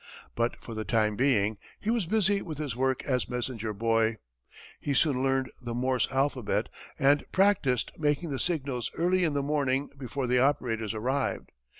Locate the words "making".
7.99-8.31